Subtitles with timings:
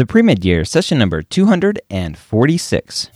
[0.00, 3.10] The pre med year, session number 246.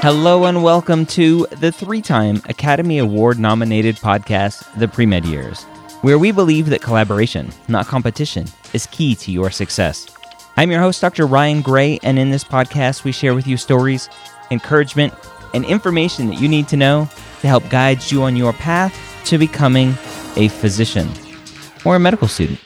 [0.00, 5.64] Hello and welcome to the three time Academy Award nominated podcast, The Pre Med Years,
[6.02, 10.06] where we believe that collaboration, not competition, is key to your success.
[10.56, 11.26] I'm your host, Dr.
[11.26, 14.08] Ryan Gray, and in this podcast, we share with you stories,
[14.52, 15.12] encouragement,
[15.54, 17.08] and information that you need to know
[17.40, 19.90] to help guide you on your path to becoming
[20.36, 21.08] a physician
[21.84, 22.60] or a medical student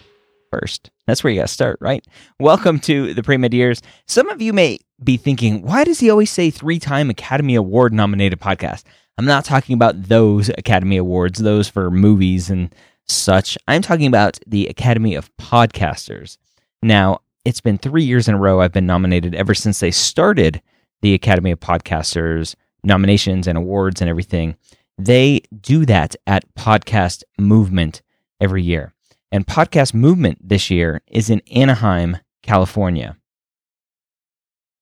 [0.50, 0.90] first.
[1.06, 2.04] That's where you got to start, right?
[2.40, 3.82] Welcome to the Pre Med Years.
[4.06, 7.92] Some of you may be thinking, why does he always say three time Academy Award
[7.92, 8.84] nominated podcast?
[9.18, 12.74] I'm not talking about those Academy Awards, those for movies and
[13.06, 13.56] such.
[13.68, 16.38] I'm talking about the Academy of Podcasters.
[16.82, 20.60] Now, it's been three years in a row I've been nominated ever since they started
[21.02, 24.56] the Academy of Podcasters nominations and awards and everything.
[24.98, 28.02] They do that at Podcast Movement
[28.40, 28.94] every year.
[29.30, 33.16] And Podcast Movement this year is in Anaheim, California.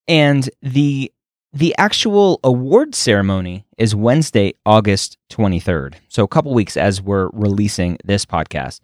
[0.06, 1.10] And the
[1.52, 5.94] the actual award ceremony is Wednesday, August 23rd.
[6.08, 8.80] So a couple weeks as we're releasing this podcast.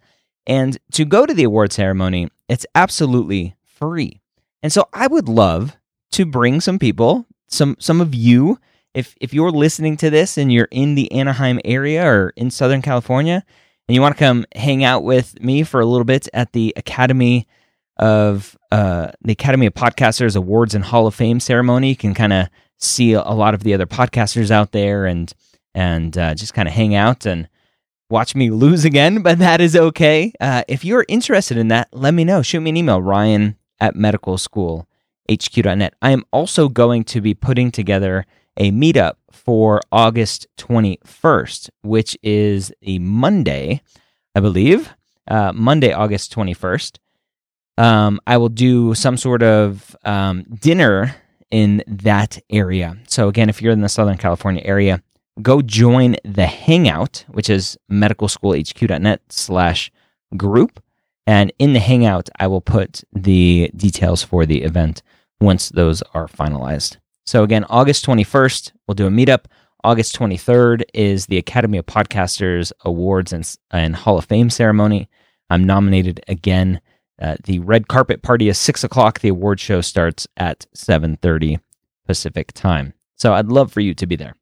[0.47, 4.21] And to go to the award ceremony, it's absolutely free.
[4.63, 5.77] And so I would love
[6.13, 8.57] to bring some people, some some of you,
[8.93, 12.81] if if you're listening to this and you're in the Anaheim area or in Southern
[12.81, 13.43] California
[13.87, 16.73] and you want to come hang out with me for a little bit at the
[16.75, 17.47] Academy
[17.97, 21.89] of uh, the Academy of Podcasters Awards and Hall of Fame ceremony.
[21.89, 22.47] You can kind of
[22.79, 25.33] see a lot of the other podcasters out there and
[25.73, 27.47] and uh, just kind of hang out and
[28.09, 30.33] watch me lose again, but that is okay.
[30.39, 32.41] Uh, if you're interested in that, let me know.
[32.41, 35.93] Shoot me an email, Ryan at medicalschoolhq.net.
[36.01, 38.25] I am also going to be putting together
[38.57, 43.81] a meetup for August 21st, which is a Monday,
[44.35, 44.93] I believe.
[45.27, 46.97] Uh, Monday, August 21st
[47.77, 51.15] um, I will do some sort of um, dinner
[51.49, 52.97] in that area.
[53.07, 55.01] So, again, if you're in the Southern California area,
[55.41, 59.91] go join the Hangout, which is medicalschoolhq.net slash
[60.37, 60.81] group.
[61.25, 65.01] And in the Hangout, I will put the details for the event
[65.39, 66.97] once those are finalized.
[67.25, 69.45] So, again, August 21st, we'll do a meetup.
[69.83, 75.09] August 23rd is the Academy of Podcasters Awards and, and Hall of Fame ceremony.
[75.49, 76.81] I'm nominated again
[77.21, 79.19] uh, the red carpet party is six o'clock.
[79.19, 81.59] The award show starts at seven thirty
[82.07, 82.93] Pacific time.
[83.15, 84.35] So I'd love for you to be there.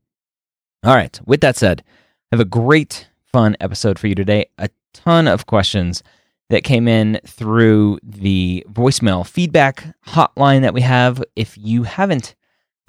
[0.84, 1.20] All right.
[1.26, 1.84] With that said,
[2.32, 4.46] have a great, fun episode for you today.
[4.58, 6.02] A ton of questions
[6.50, 11.22] that came in through the voicemail feedback hotline that we have.
[11.36, 12.34] If you haven't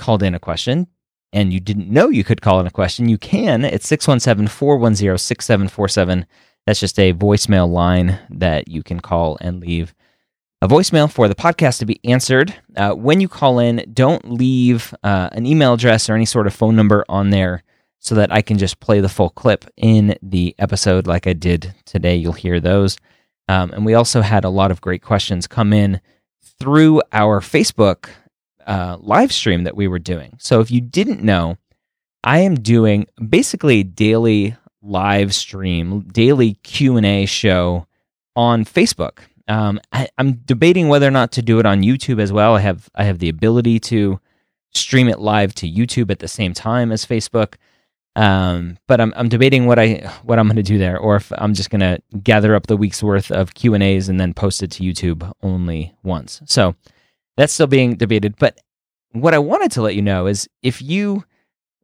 [0.00, 0.88] called in a question
[1.32, 3.64] and you didn't know you could call in a question, you can.
[3.64, 6.26] It's 617 410 6747.
[6.66, 9.94] That's just a voicemail line that you can call and leave
[10.62, 12.54] a voicemail for the podcast to be answered.
[12.76, 16.54] Uh, when you call in, don't leave uh, an email address or any sort of
[16.54, 17.62] phone number on there
[17.98, 21.74] so that I can just play the full clip in the episode like I did
[21.84, 22.16] today.
[22.16, 22.98] You'll hear those.
[23.48, 26.00] Um, and we also had a lot of great questions come in
[26.58, 28.10] through our Facebook
[28.70, 30.36] uh, live stream that we were doing.
[30.38, 31.56] So if you didn't know,
[32.22, 37.88] I am doing basically daily live stream, daily Q and A show
[38.36, 39.18] on Facebook.
[39.48, 42.54] Um, I, am debating whether or not to do it on YouTube as well.
[42.54, 44.20] I have I have the ability to
[44.72, 47.54] stream it live to YouTube at the same time as Facebook.
[48.14, 51.32] Um, but I'm I'm debating what I what I'm going to do there, or if
[51.36, 54.32] I'm just going to gather up the week's worth of Q and A's and then
[54.32, 56.40] post it to YouTube only once.
[56.44, 56.76] So
[57.40, 58.36] that's still being debated.
[58.36, 58.60] But
[59.12, 61.24] what I wanted to let you know is if you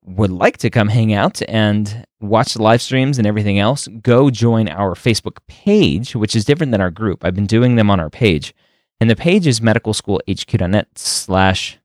[0.04, 4.30] would like to come hang out and watch the live streams and everything else, go
[4.30, 7.24] join our Facebook page, which is different than our group.
[7.24, 8.54] I've been doing them on our page.
[9.00, 11.78] And the page is medicalschoolhq.net slash,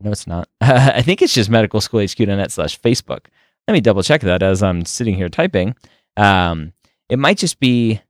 [0.00, 0.48] no, it's not.
[0.60, 3.26] I think it's just medicalschoolhq.net slash Facebook.
[3.68, 5.74] Let me double check that as I'm sitting here typing.
[6.16, 6.72] Um,
[7.08, 8.00] it might just be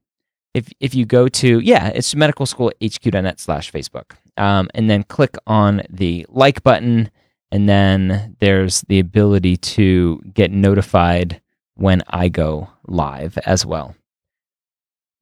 [0.53, 5.83] if if you go to yeah, it's medicalschoolhq.net slash Facebook, um, and then click on
[5.89, 7.09] the like button
[7.51, 11.41] and then there's the ability to get notified
[11.75, 13.95] when I go live as well.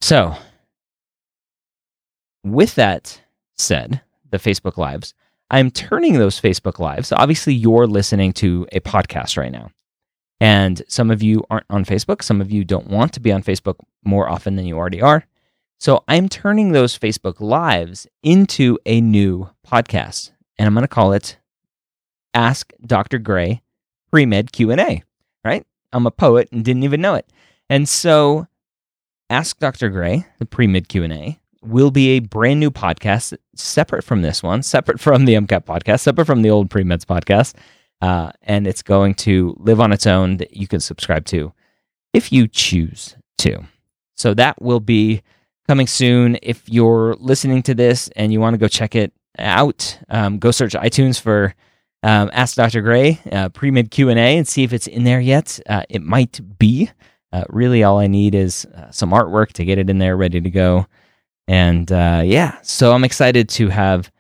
[0.01, 0.35] So,
[2.43, 3.21] with that
[3.57, 4.01] said,
[4.31, 5.13] the Facebook Lives,
[5.51, 7.11] I'm turning those Facebook Lives.
[7.11, 9.69] Obviously, you're listening to a podcast right now.
[10.41, 12.21] And some of you aren't on Facebook.
[12.21, 15.25] Some of you don't want to be on Facebook more often than you already are.
[15.79, 20.31] So I'm turning those Facebook Lives into a new podcast.
[20.57, 21.37] And I'm going to call it
[22.33, 23.19] Ask Dr.
[23.19, 23.61] Gray
[24.11, 25.03] pre-med Q&A,
[25.43, 25.65] right?
[25.91, 27.29] I'm a poet and didn't even know it.
[27.69, 28.47] And so
[29.29, 29.89] Ask Dr.
[29.89, 34.99] Gray, the pre-med Q&A, will be a brand new podcast separate from this one, separate
[34.99, 37.55] from the MCAT podcast, separate from the old pre-meds podcast.
[38.01, 41.51] Uh, and it's going to live on its own that you can subscribe to
[42.13, 43.63] if you choose to.
[44.15, 45.23] So that will be
[45.67, 46.37] coming soon.
[46.41, 50.51] If you're listening to this and you want to go check it out, um, go
[50.51, 51.53] search iTunes for
[52.03, 52.81] um, Ask Dr.
[52.81, 55.59] Gray uh, pre med Q and A and see if it's in there yet.
[55.67, 56.89] Uh, it might be.
[57.31, 60.39] Uh, really, all I need is uh, some artwork to get it in there, ready
[60.39, 60.87] to go.
[61.47, 64.11] And uh, yeah, so I'm excited to have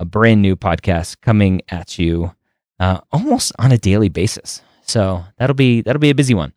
[0.00, 2.34] a brand new podcast coming at you
[2.80, 4.62] uh, almost on a daily basis.
[4.86, 6.52] So that'll be that'll be a busy one.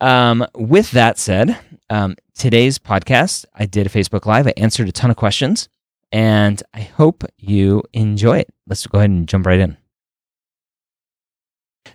[0.00, 1.58] Um, with that said,
[1.90, 4.46] um, today's podcast, I did a Facebook Live.
[4.46, 5.68] I answered a ton of questions,
[6.12, 8.48] and I hope you enjoy it.
[8.66, 9.76] Let's go ahead and jump right in.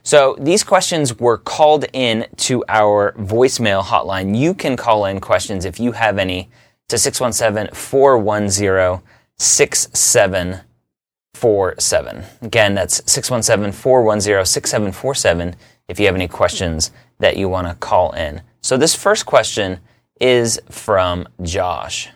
[0.01, 4.35] So these questions were called in to our voicemail hotline.
[4.37, 6.49] You can call in questions if you have any
[6.89, 9.01] to 617 410
[9.37, 12.23] 6747.
[12.41, 15.55] Again, that's 617 410 6747
[15.87, 18.41] if you have any questions that you want to call in.
[18.63, 19.81] So this first question
[20.21, 22.07] is from Josh.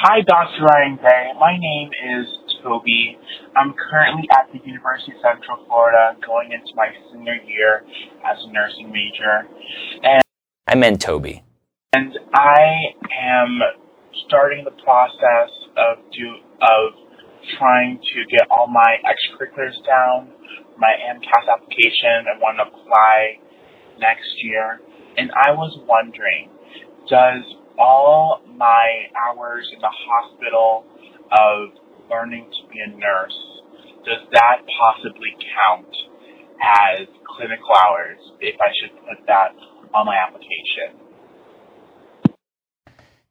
[0.00, 0.64] Hi, Dr.
[0.64, 1.28] Ryan Gray.
[1.38, 2.26] My name is
[2.64, 3.18] Toby.
[3.54, 7.84] I'm currently at the University of Central Florida going into my senior year
[8.24, 9.44] as a nursing major.
[10.02, 10.22] And
[10.66, 11.44] I meant Toby.
[11.92, 13.60] And I am
[14.26, 16.32] starting the process of do
[16.64, 16.96] of
[17.58, 20.32] trying to get all my extracurriculars down,
[20.78, 22.24] my AMCAS application.
[22.24, 23.36] I want to apply
[24.00, 24.80] next year.
[25.20, 26.48] And I was wondering,
[27.06, 27.44] does
[27.78, 30.86] all my hours in the hospital
[31.30, 31.76] of
[32.08, 33.36] learning to be a nurse,
[34.06, 35.36] does that possibly
[35.68, 35.94] count
[36.62, 37.06] as
[37.36, 39.52] clinical hours if I should put that
[39.92, 40.96] on my application?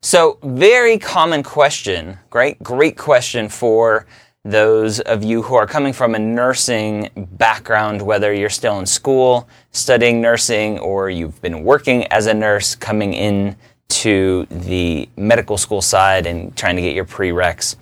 [0.03, 2.19] So, very common question.
[2.29, 4.05] Great, great question for
[4.45, 9.47] those of you who are coming from a nursing background, whether you're still in school
[9.71, 13.55] studying nursing or you've been working as a nurse coming in
[13.89, 17.75] to the medical school side and trying to get your prereqs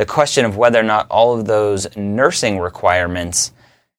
[0.00, 3.52] the question of whether or not all of those nursing requirements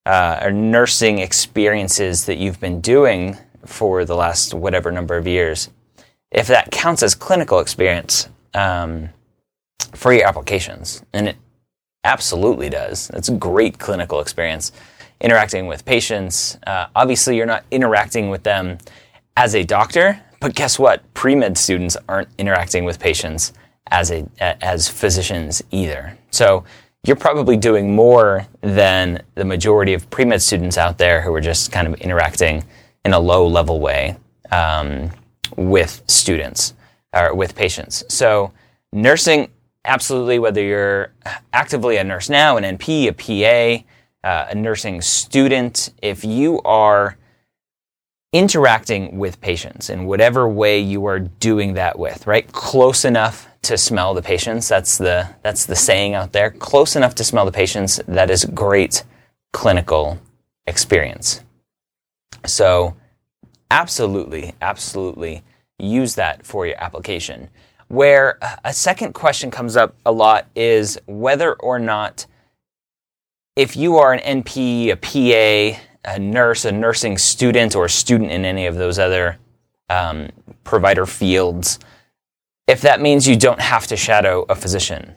[0.08, 3.38] uh, or nursing experiences that you've been doing
[3.68, 5.69] for the last whatever number of years,
[6.31, 9.10] if that counts as clinical experience um,
[9.94, 11.04] for your applications.
[11.13, 11.36] And it
[12.03, 13.09] absolutely does.
[13.12, 14.71] It's a great clinical experience
[15.19, 16.57] interacting with patients.
[16.65, 18.77] Uh, obviously, you're not interacting with them
[19.38, 21.01] as a doctor, but guess what?
[21.13, 23.53] Pre med students aren't interacting with patients
[23.88, 26.18] as a as physicians either.
[26.31, 26.63] So
[27.03, 31.42] you're probably doing more than the majority of pre med students out there who are
[31.42, 32.63] just kind of interacting
[33.06, 34.18] in a low level way
[34.51, 35.09] um,
[35.57, 36.74] with students
[37.13, 38.03] or with patients.
[38.07, 38.51] So
[38.92, 39.50] nursing,
[39.86, 41.12] absolutely, whether you're
[41.54, 47.18] actively a nurse now, an NP, a PA, uh, a nursing student, if you are
[48.33, 52.50] interacting with patients in whatever way you are doing that with, right?
[52.51, 54.68] Close enough to smell the patients.
[54.68, 56.51] That's the that's the saying out there.
[56.51, 58.00] Close enough to smell the patients.
[58.07, 59.04] That is great
[59.54, 60.19] clinical
[60.66, 61.42] experience.
[62.45, 62.95] So,
[63.69, 65.44] absolutely, absolutely
[65.77, 67.50] use that for your application.
[67.91, 72.25] Where a second question comes up a lot is whether or not
[73.57, 78.31] if you are an NP, a PA, a nurse, a nursing student, or a student
[78.31, 79.39] in any of those other
[79.89, 80.29] um,
[80.63, 81.79] provider fields,
[82.65, 85.13] if that means you don't have to shadow a physician.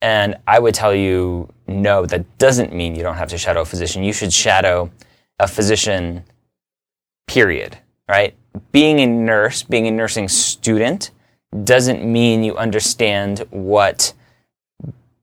[0.00, 3.66] And I would tell you, no, that doesn't mean you don't have to shadow a
[3.66, 4.02] physician.
[4.02, 4.90] You should shadow
[5.38, 6.24] a physician,
[7.26, 7.76] period,
[8.08, 8.34] right?
[8.72, 11.10] Being a nurse, being a nursing student,
[11.62, 14.12] doesn't mean you understand what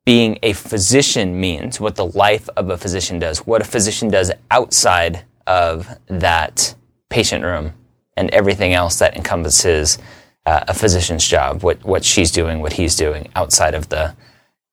[0.05, 4.31] being a physician means, what the life of a physician does, what a physician does
[4.49, 6.73] outside of that
[7.09, 7.73] patient room
[8.17, 9.97] and everything else that encompasses
[10.45, 14.15] uh, a physician's job, what, what she's doing, what he's doing outside of the,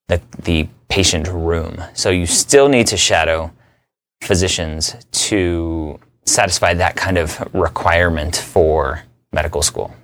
[0.08, 1.82] the, the patient room.
[1.94, 3.52] So you still need to shadow
[4.22, 9.94] physicians to satisfy that kind of requirement for medical school.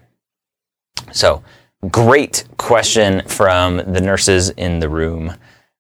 [1.13, 1.43] So,
[1.91, 5.35] great question from the nurses in the room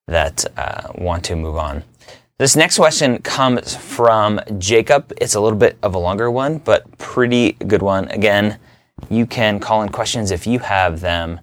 [0.07, 1.83] that uh, want to move on.
[2.39, 5.13] This next question comes from Jacob.
[5.21, 8.09] It's a little bit of a longer one, but pretty good one.
[8.09, 8.59] Again,
[9.09, 11.41] you can call in questions if you have them.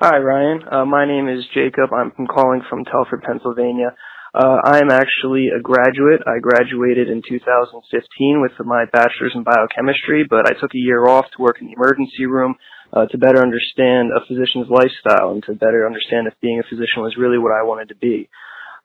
[0.00, 0.62] Hi, Ryan.
[0.70, 1.92] Uh, my name is Jacob.
[1.92, 3.96] I'm calling from Telford, Pennsylvania.
[4.34, 6.20] Uh, I'm actually a graduate.
[6.26, 11.26] I graduated in 2015 with my bachelor's in biochemistry, but I took a year off
[11.36, 12.56] to work in the emergency room
[12.92, 17.02] uh, to better understand a physician's lifestyle and to better understand if being a physician
[17.02, 18.28] was really what I wanted to be.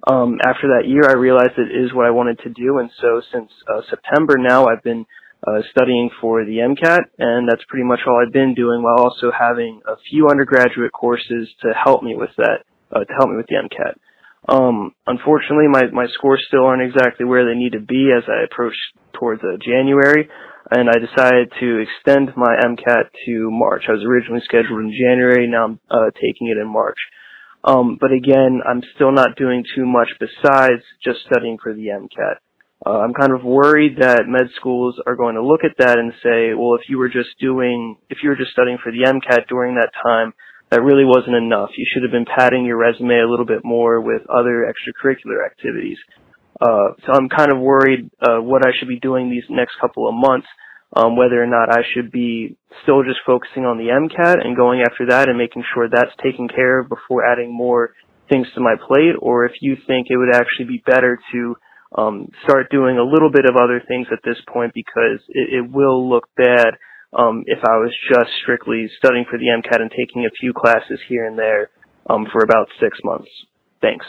[0.08, 3.22] Um, after that year, I realized it is what I wanted to do, and so
[3.32, 5.06] since uh, September now, I've been
[5.48, 9.32] uh, studying for the MCAT, and that's pretty much all I've been doing, while also
[9.32, 13.48] having a few undergraduate courses to help me with that, uh, to help me with
[13.48, 13.96] the MCAT.
[14.48, 18.44] Um, unfortunately, my my scores still aren't exactly where they need to be as I
[18.44, 18.76] approach
[19.14, 20.28] towards uh, January,
[20.70, 23.84] and I decided to extend my MCAT to March.
[23.88, 26.98] I was originally scheduled in January, now I'm uh, taking it in March.
[27.64, 32.36] Um, but again, I'm still not doing too much besides just studying for the MCAT.
[32.86, 36.12] Uh, I'm kind of worried that med schools are going to look at that and
[36.22, 39.48] say, well, if you were just doing, if you were just studying for the MCAT
[39.48, 40.34] during that time,
[40.74, 41.70] that really wasn't enough.
[41.78, 45.98] You should have been padding your resume a little bit more with other extracurricular activities.
[46.60, 50.10] Uh, so I'm kind of worried uh, what I should be doing these next couple
[50.10, 50.48] of months,
[50.96, 54.82] um, whether or not I should be still just focusing on the MCAT and going
[54.82, 57.94] after that and making sure that's taken care of before adding more
[58.32, 61.56] things to my plate, or if you think it would actually be better to
[61.96, 65.72] um, start doing a little bit of other things at this point because it, it
[65.72, 66.74] will look bad
[67.16, 71.00] um, if I was just strictly studying for the MCAT and taking a few classes
[71.08, 71.70] here and there
[72.10, 73.30] um, for about six months.
[73.82, 74.06] Thanks.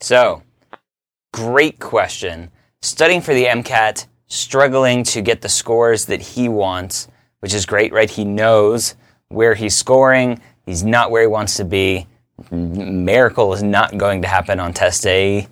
[0.00, 0.42] So,
[1.32, 2.50] great question.
[2.82, 7.08] Studying for the MCAT, struggling to get the scores that he wants,
[7.40, 8.10] which is great, right?
[8.10, 8.94] He knows
[9.28, 10.40] where he's scoring.
[10.64, 12.06] He's not where he wants to be.
[12.50, 15.48] Miracle is not going to happen on test A.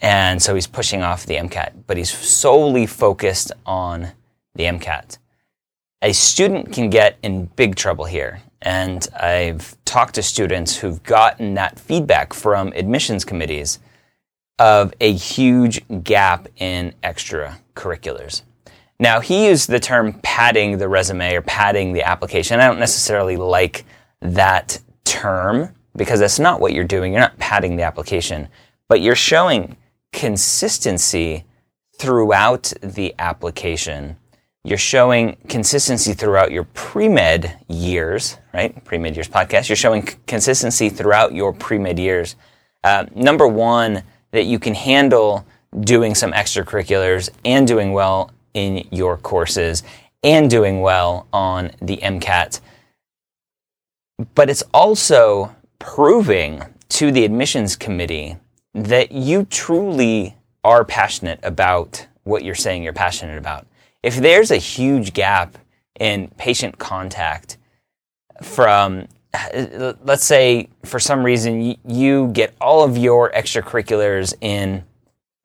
[0.00, 4.12] And so he's pushing off the MCAT, but he's solely focused on
[4.54, 5.18] the MCAT.
[6.04, 8.42] A student can get in big trouble here.
[8.60, 13.78] And I've talked to students who've gotten that feedback from admissions committees
[14.58, 18.42] of a huge gap in extracurriculars.
[18.98, 22.60] Now, he used the term padding the resume or padding the application.
[22.60, 23.84] I don't necessarily like
[24.20, 27.12] that term because that's not what you're doing.
[27.12, 28.48] You're not padding the application,
[28.88, 29.76] but you're showing
[30.12, 31.44] consistency
[31.98, 34.16] throughout the application.
[34.64, 38.84] You're showing consistency throughout your pre-med years, right?
[38.84, 39.68] Pre-med years podcast.
[39.68, 42.36] You're showing c- consistency throughout your pre-med years.
[42.84, 45.44] Uh, number one, that you can handle
[45.80, 49.82] doing some extracurriculars and doing well in your courses
[50.22, 52.60] and doing well on the MCAT.
[54.34, 58.36] But it's also proving to the admissions committee
[58.74, 63.66] that you truly are passionate about what you're saying you're passionate about.
[64.02, 65.58] If there's a huge gap
[65.98, 67.58] in patient contact
[68.42, 69.06] from,
[70.02, 74.84] let's say, for some reason, you get all of your extracurriculars in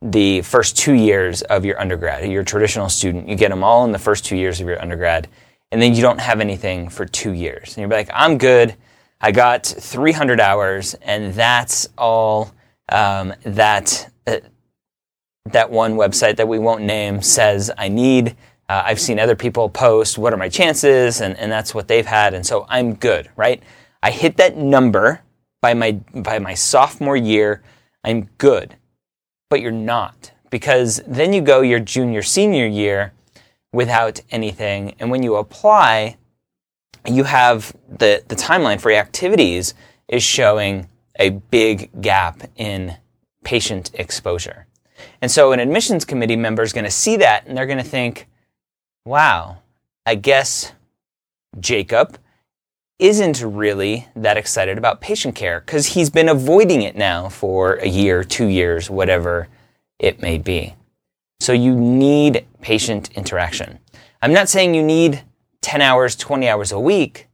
[0.01, 3.85] the first two years of your undergrad, you're a traditional student, you get them all
[3.85, 5.27] in the first two years of your undergrad,
[5.71, 7.75] and then you don't have anything for two years.
[7.75, 8.75] And you're like, I'm good.
[9.19, 12.53] I got 300 hours, and that's all
[12.89, 14.37] um, that uh,
[15.51, 18.35] that one website that we won't name says I need.
[18.69, 22.05] Uh, I've seen other people post what are my chances, and, and that's what they've
[22.05, 23.63] had, and so I'm good, right?
[24.03, 25.21] I hit that number
[25.61, 27.63] by my by my sophomore year.
[28.03, 28.75] I'm good,
[29.49, 33.13] but you're not because then you go your junior senior year
[33.71, 36.17] without anything, and when you apply,
[37.07, 39.73] you have the the timeline for activities
[40.07, 40.87] is showing
[41.19, 42.97] a big gap in
[43.43, 44.67] patient exposure.
[45.21, 47.83] And so an admissions committee member is going to see that and they're going to
[47.83, 48.27] think,
[49.07, 49.59] wow,
[50.05, 50.73] I guess
[51.59, 52.19] Jacob
[52.99, 57.87] isn't really that excited about patient care because he's been avoiding it now for a
[57.87, 59.47] year, two years, whatever
[59.97, 60.75] it may be.
[61.39, 63.79] So you need patient interaction.
[64.21, 65.23] I'm not saying you need
[65.61, 67.27] 10 hours, 20 hours a week,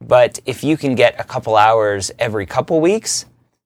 [0.00, 3.24] but if you can get a couple hours every couple weeks,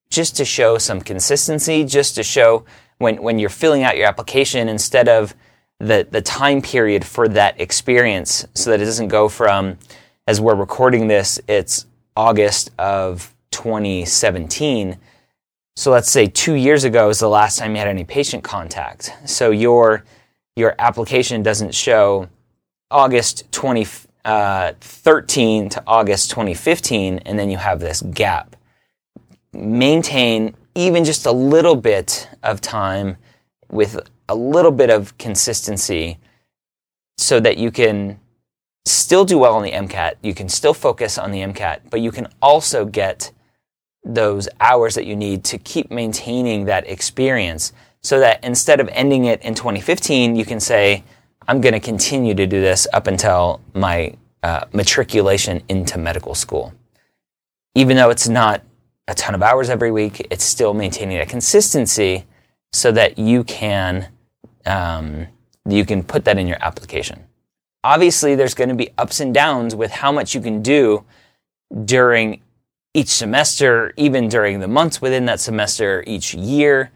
[0.09, 2.65] just to show some consistency, just to show
[2.97, 5.35] when, when you're filling out your application instead of
[5.81, 9.79] the, the time period for that experience so that it doesn't go from,
[10.27, 14.97] as we're recording this, it's August of 2017.
[15.75, 19.11] So let's say two years ago is the last time you had any patient contact.
[19.25, 20.03] So your,
[20.55, 22.29] your application doesn't show
[22.91, 28.55] August 2013 uh, to August 2015, and then you have this gap.
[29.51, 33.17] Maintain even just a little bit of time
[33.71, 33.99] with
[34.31, 36.17] a little bit of consistency
[37.17, 38.17] so that you can
[38.85, 40.13] still do well on the MCAT.
[40.23, 43.31] You can still focus on the MCAT, but you can also get
[44.05, 49.25] those hours that you need to keep maintaining that experience so that instead of ending
[49.25, 51.03] it in 2015, you can say,
[51.47, 56.73] I'm going to continue to do this up until my uh, matriculation into medical school.
[57.75, 58.63] Even though it's not
[59.09, 62.25] a ton of hours every week, it's still maintaining a consistency
[62.73, 64.07] so that you can
[64.65, 65.27] um,
[65.65, 67.23] you can put that in your application.
[67.83, 71.03] Obviously, there's going to be ups and downs with how much you can do
[71.85, 72.41] during
[72.93, 76.91] each semester, even during the months within that semester, each year.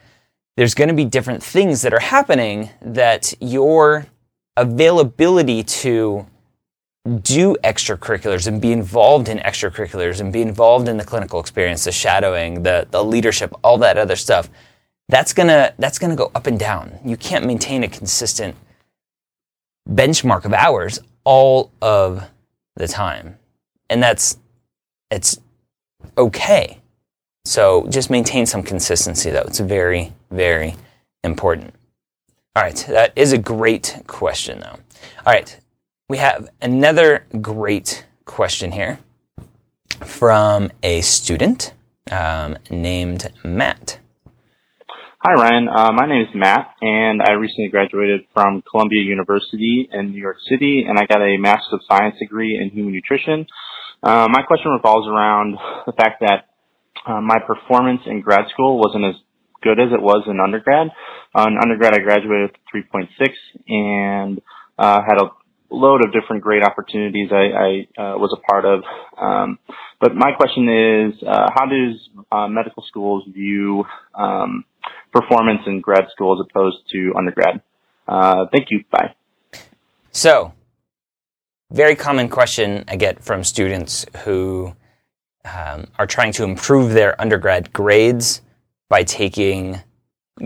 [0.58, 4.08] There's going to be different things that are happening that your
[4.58, 6.26] availability to
[7.22, 11.92] do extracurriculars and be involved in extracurriculars and be involved in the clinical experience, the
[11.92, 14.50] shadowing, the, the leadership, all that other stuff,
[15.10, 17.00] that's gonna that's gonna go up and down.
[17.06, 18.56] You can't maintain a consistent
[19.88, 22.30] benchmark of hours all of
[22.76, 23.38] the time.
[23.90, 24.38] And that's
[25.12, 25.40] it's
[26.18, 26.82] okay.
[27.46, 29.44] So just maintain some consistency though.
[29.48, 30.76] It's very, very
[31.24, 31.74] important.
[32.56, 34.80] All right, that is a great question though.
[35.26, 35.60] All right,
[36.10, 39.00] we have another great question here
[40.04, 41.74] from a student
[42.12, 44.00] um, named Matt.
[45.28, 45.68] Hi, Ryan.
[45.68, 50.38] Uh, my name is Matt, and I recently graduated from Columbia University in New York
[50.48, 53.48] City, and I got a Master of Science degree in Human Nutrition.
[54.04, 56.46] Uh, my question revolves around the fact that
[57.08, 59.16] uh, my performance in grad school wasn't as
[59.64, 60.90] good as it was in undergrad.
[61.34, 63.10] Uh, in undergrad, I graduated with 3.6
[63.68, 64.40] and
[64.78, 65.32] uh, had a
[65.72, 68.84] load of different great opportunities I, I uh, was a part of.
[69.20, 69.58] Um,
[70.00, 74.66] but my question is, uh, how does uh, medical schools view um,
[75.16, 77.62] performance in grad school as opposed to undergrad?
[78.08, 78.84] Uh, thank you.
[78.92, 79.16] Bye.
[80.12, 80.54] So,
[81.72, 84.76] very common question I get from students who
[85.46, 88.42] um, are trying to improve their undergrad grades
[88.90, 89.82] by taking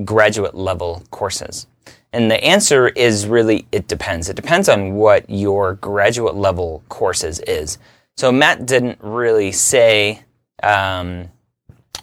[0.06, 1.68] graduate level courses.
[2.14, 4.30] And the answer is really it depends.
[4.30, 7.78] It depends on what your graduate level courses is.
[8.18, 10.24] So Matt didn't really say,
[10.62, 11.30] um,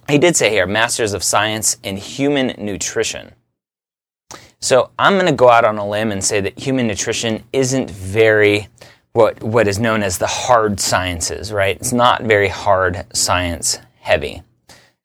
[0.08, 3.32] he did say here, Masters of Science in Human Nutrition.
[4.60, 7.90] So I'm going to go out on a limb and say that human nutrition isn't
[7.90, 8.68] very
[9.12, 11.76] what what is known as the hard sciences, right?
[11.76, 14.42] It's not very hard science heavy.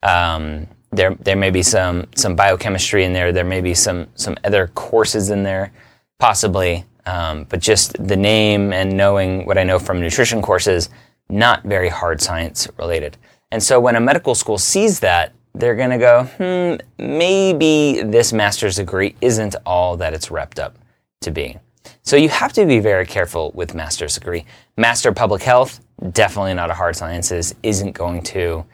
[0.02, 3.32] Um, there there may be some some biochemistry in there.
[3.32, 5.72] There may be some some other courses in there,
[6.18, 6.84] possibly.
[7.06, 10.88] Um, but just the name and knowing what I know from nutrition courses,
[11.28, 13.16] not very hard science related.
[13.52, 18.32] And so when a medical school sees that, they're going to go, hmm, maybe this
[18.32, 20.78] master's degree isn't all that it's wrapped up
[21.20, 21.58] to be.
[22.02, 24.46] So you have to be very careful with master's degree.
[24.78, 25.80] Master Public Health,
[26.12, 28.64] definitely not a hard sciences, isn't going to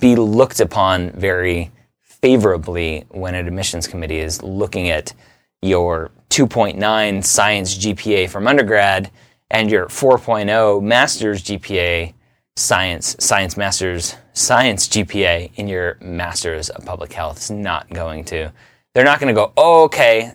[0.00, 1.70] be looked upon very
[2.00, 5.12] favorably when an admissions committee is looking at
[5.60, 9.10] your 2.9 science GPA from undergrad
[9.50, 12.14] and your 4.0 master's GPA
[12.60, 18.52] science science master's science GPA in your master's of public health is not going to
[18.94, 20.32] they're not going to go oh, okay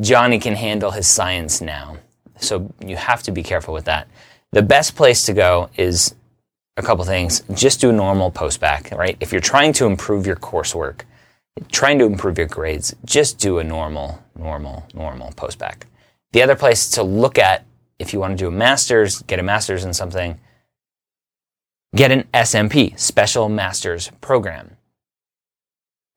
[0.00, 1.96] Johnny can handle his science now
[2.38, 4.08] so you have to be careful with that
[4.52, 6.14] the best place to go is
[6.76, 7.42] a couple things.
[7.54, 9.16] Just do a normal postbac, right?
[9.20, 11.02] If you're trying to improve your coursework,
[11.72, 15.84] trying to improve your grades, just do a normal, normal, normal postbac.
[16.32, 17.64] The other place to look at
[17.98, 20.38] if you want to do a master's, get a master's in something,
[21.96, 24.76] get an SMP, Special Master's Program.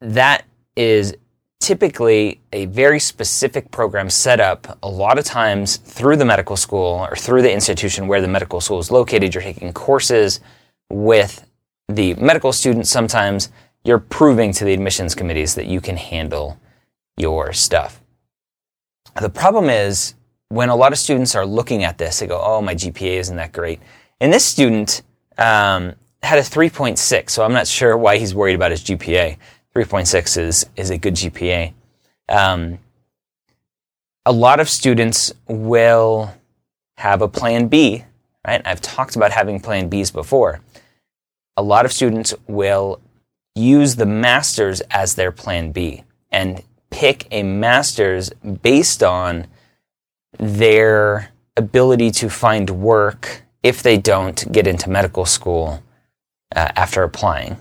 [0.02, 0.44] That
[0.76, 1.15] is
[1.60, 7.06] typically a very specific program set up a lot of times through the medical school
[7.10, 9.34] or through the institution where the medical school is located.
[9.34, 10.42] You're taking courses
[10.89, 11.46] with
[11.88, 12.89] the medical students.
[12.89, 13.50] Sometimes
[13.84, 16.60] you're proving to the admissions committees that you can handle
[17.18, 18.02] your stuff.
[19.20, 20.15] The problem is
[20.50, 23.36] when a lot of students are looking at this, they go, oh, my GPA isn't
[23.36, 23.80] that great.
[24.22, 25.02] And this student
[25.39, 29.38] um, had a 3.6, so I'm not sure why he's worried about his GPA.
[29.75, 31.73] 3.6 is, is a good GPA.
[32.28, 32.80] Um,
[34.25, 36.36] a lot of students will
[36.97, 38.04] have a plan B,
[38.45, 38.62] right?
[38.65, 40.60] I've talked about having plan Bs before.
[41.56, 42.99] A lot of students will
[43.56, 49.47] use the master's as their plan B and pick a master's based on
[50.38, 55.84] their ability to find work if they don't get into medical school
[56.56, 57.58] uh, after applying.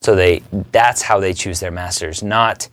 [0.00, 2.68] So they that's how they choose their masters, not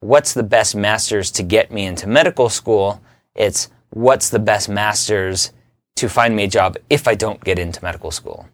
[0.00, 3.00] what's the best masters to get me into medical school.
[3.34, 5.52] It's what's the best masters
[5.96, 8.46] to find me a job if I don't get into medical school.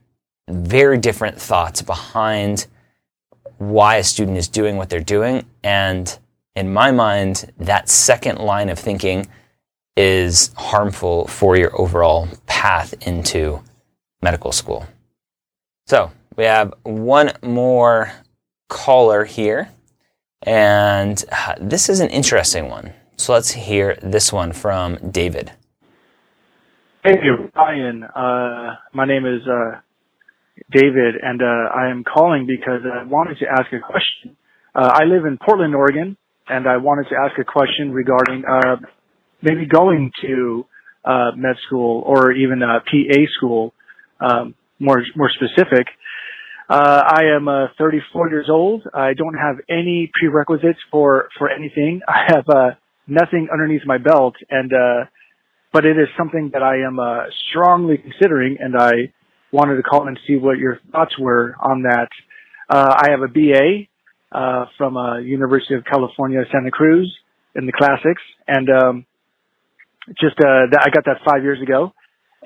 [0.48, 2.66] very different thoughts behind
[3.58, 5.44] why a student is doing what they're doing.
[5.62, 6.16] And
[6.54, 9.26] in my mind, that second line of thinking
[9.96, 13.62] is harmful for your overall path into
[14.22, 14.86] medical school.
[15.86, 18.12] So we have one more
[18.68, 19.70] caller here,
[20.42, 22.92] and uh, this is an interesting one.
[23.16, 25.52] So let's hear this one from David.
[27.02, 27.16] Hey,
[27.54, 28.02] Ryan.
[28.02, 29.80] Uh, my name is uh,
[30.70, 34.36] David, and uh, I am calling because I wanted to ask a question.
[34.74, 36.16] Uh, I live in Portland, Oregon,
[36.48, 38.76] and I wanted to ask a question regarding uh,
[39.46, 40.66] maybe going to
[41.04, 43.72] uh, med school or even uh, PA school,
[44.20, 45.86] um, more more specific.
[46.68, 48.82] Uh, I am uh, 34 years old.
[48.92, 52.00] I don't have any prerequisites for for anything.
[52.08, 52.70] I have uh,
[53.06, 55.04] nothing underneath my belt, and uh,
[55.72, 59.12] but it is something that I am uh, strongly considering, and I
[59.52, 62.08] wanted to call and see what your thoughts were on that.
[62.68, 63.86] Uh, I have a BA
[64.32, 67.16] uh, from uh, University of California, Santa Cruz
[67.54, 69.06] in the classics, and um,
[70.08, 71.92] just uh, that I got that five years ago,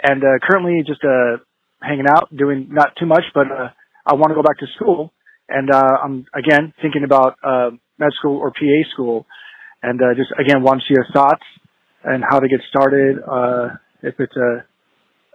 [0.02, 1.42] and uh, currently just uh,
[1.82, 3.68] hanging out, doing not too much, but uh,
[4.06, 5.12] I want to go back to school,
[5.48, 9.26] and uh, I'm again thinking about uh, med school or PA school,
[9.82, 11.44] and uh, just again want to see your thoughts
[12.04, 13.18] and how to get started.
[13.20, 14.64] Uh, if it's a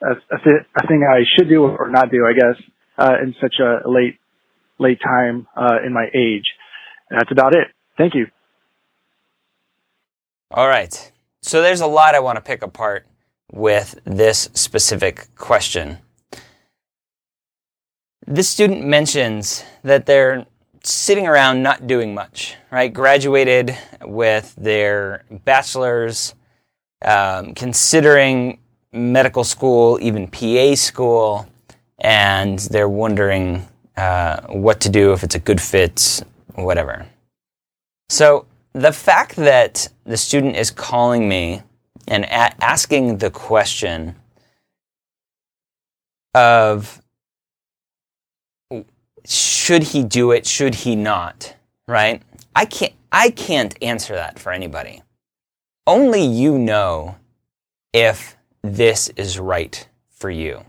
[0.01, 2.63] a, a, th- a thing I should do or not do, I guess,
[2.97, 4.17] uh, in such a late
[4.77, 6.45] late time uh, in my age.
[7.09, 7.67] And that's about it.
[7.97, 8.27] Thank you.
[10.51, 11.11] All right.
[11.45, 13.05] So there's a lot I want to pick apart
[13.51, 15.99] with this specific question.
[18.25, 20.47] This student mentions that they're
[20.84, 22.91] sitting around not doing much, right?
[22.91, 26.34] Graduated with their bachelor's,
[27.03, 28.58] um, considering
[28.91, 31.47] medical school, even PA school,
[31.99, 36.23] and they're wondering uh, what to do if it's a good fit,
[36.55, 37.05] whatever.
[38.10, 41.61] So the fact that the student is calling me
[42.09, 44.15] and a- asking the question
[46.33, 47.01] of
[49.25, 51.55] should he do it, should he not,
[51.88, 52.21] right?
[52.53, 55.01] I can't I can't answer that for anybody.
[55.88, 57.15] Only you know
[57.93, 60.65] if this is right for you.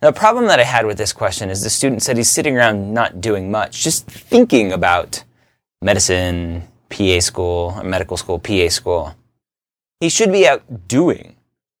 [0.00, 2.56] Now, the problem that I had with this question is the student said he's sitting
[2.56, 5.22] around not doing much, just thinking about
[5.82, 9.14] medicine, PA school, medical school, PA school.
[10.00, 11.36] He should be out doing.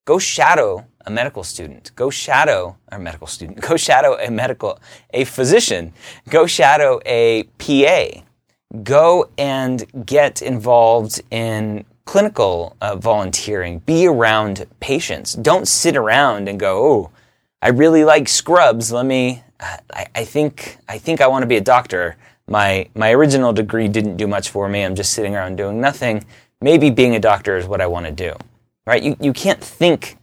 [0.06, 1.92] Go shadow a medical student.
[1.94, 3.60] Go shadow a medical student.
[3.68, 4.78] Go shadow a medical,
[5.10, 5.92] a physician.
[6.28, 8.22] Go shadow a PA.
[8.82, 13.80] Go and get involved in clinical uh, volunteering.
[13.80, 15.34] Be around patients.
[15.34, 17.10] Don't sit around and go, oh,
[17.62, 18.92] I really like scrubs.
[18.92, 22.16] Let me, I, I think, I think I want to be a doctor.
[22.48, 24.82] My, my original degree didn't do much for me.
[24.82, 26.24] I'm just sitting around doing nothing.
[26.60, 28.34] Maybe being a doctor is what I want to do.
[28.86, 29.02] Right?
[29.02, 30.16] You, you can't think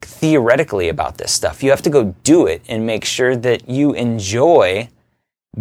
[0.00, 1.62] theoretically about this stuff.
[1.62, 4.88] You have to go do it and make sure that you enjoy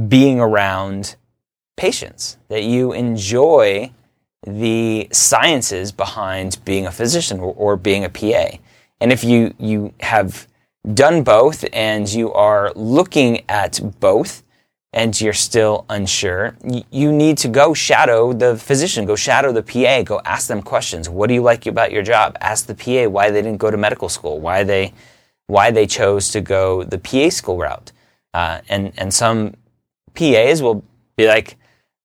[0.08, 1.16] being around
[1.76, 3.92] patients, that you enjoy
[4.46, 8.58] the sciences behind being a physician or, or, being a PA.
[9.02, 10.48] And if you, you have
[10.94, 14.44] done both and you are looking at both
[14.96, 16.56] and you're still unsure,
[16.90, 21.10] you need to go shadow the physician, go shadow the PA, go ask them questions.
[21.10, 22.38] What do you like about your job?
[22.40, 24.94] Ask the PA why they didn't go to medical school, why they,
[25.48, 27.92] why they chose to go the PA school route.
[28.34, 29.56] Uh, and, and some
[30.14, 30.82] PAs will
[31.18, 31.58] be like,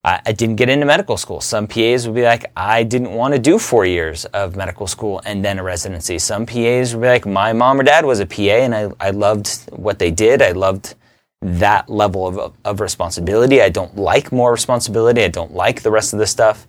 [0.02, 1.40] I, I didn't get into medical school.
[1.40, 5.22] Some PAs will be like, I didn't want to do four years of medical school
[5.24, 6.18] and then a residency.
[6.18, 9.10] Some PAs will be like, my mom or dad was a PA and I, I
[9.10, 10.42] loved what they did.
[10.42, 10.96] I loved
[11.42, 13.62] that level of, of responsibility.
[13.62, 15.24] I don't like more responsibility.
[15.24, 16.66] I don't like the rest of this stuff.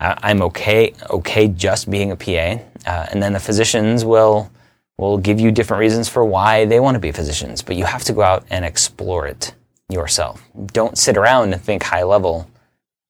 [0.00, 2.62] I, am okay, okay just being a PA.
[2.86, 4.50] Uh, and then the physicians will,
[4.98, 8.04] will give you different reasons for why they want to be physicians, but you have
[8.04, 9.54] to go out and explore it
[9.88, 10.42] yourself.
[10.66, 12.50] Don't sit around and think high level,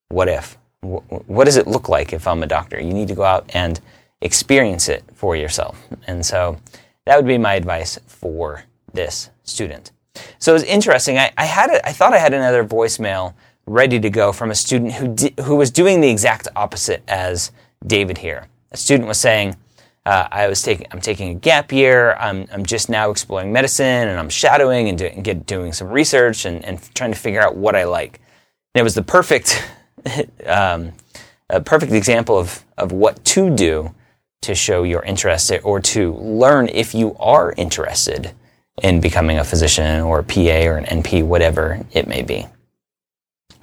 [0.09, 0.57] what if?
[0.81, 2.79] What does it look like if I'm a doctor?
[2.79, 3.79] You need to go out and
[4.21, 5.81] experience it for yourself.
[6.05, 6.59] And so
[7.05, 9.91] that would be my advice for this student.
[10.39, 11.17] So it was interesting.
[11.17, 13.33] I, I had a, I thought I had another voicemail
[13.65, 17.51] ready to go from a student who di- who was doing the exact opposite as
[17.85, 18.47] David here.
[18.71, 19.55] A student was saying,
[20.05, 22.13] uh, I was taking, I'm taking a gap year.
[22.13, 25.89] I'm, I'm just now exploring medicine and I'm shadowing and, do, and get, doing some
[25.89, 28.19] research and, and trying to figure out what I like.
[28.73, 29.63] And it was the perfect,
[30.45, 30.93] um,
[31.49, 33.95] a perfect example of, of what to do
[34.43, 38.31] to show your interest or to learn if you are interested
[38.83, 42.47] in becoming a physician or a PA or an NP, whatever it may be.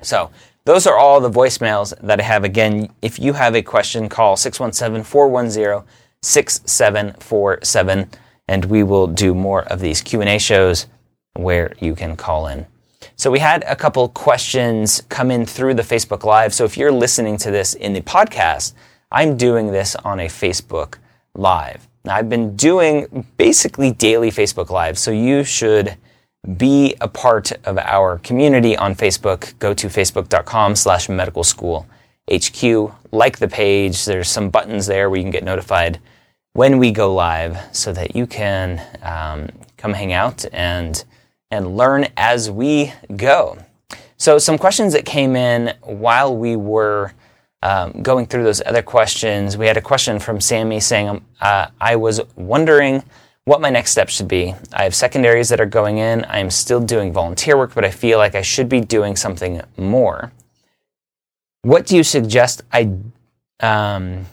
[0.01, 0.31] So,
[0.65, 2.45] those are all the voicemails that I have.
[2.45, 5.85] Again, if you have a question, call 617 410
[6.23, 8.09] 6747
[8.49, 10.87] and we will do more of these Q&A shows
[11.35, 12.67] where you can call in.
[13.17, 16.55] So we had a couple questions come in through the Facebook Live.
[16.55, 18.75] So if you're listening to this in the podcast,
[19.11, 20.99] I'm doing this on a Facebook
[21.35, 21.89] Live.
[22.07, 25.97] I've been doing basically daily Facebook Live, so you should
[26.57, 29.57] be a part of our community on Facebook.
[29.61, 31.87] Go to facebook.com slash medical school
[32.33, 32.93] HQ.
[33.13, 34.05] Like the page.
[34.05, 36.01] There's some buttons there where you can get notified
[36.55, 41.05] when we go live so that you can um, come hang out and
[41.51, 43.59] and learn as we go.
[44.17, 47.13] So, some questions that came in while we were
[47.63, 49.57] um, going through those other questions.
[49.57, 53.03] We had a question from Sammy saying, um, uh, I was wondering
[53.45, 54.55] what my next step should be.
[54.73, 56.25] I have secondaries that are going in.
[56.25, 59.63] I am still doing volunteer work, but I feel like I should be doing something
[59.77, 60.33] more.
[61.63, 62.91] What do you suggest I
[63.61, 64.27] um,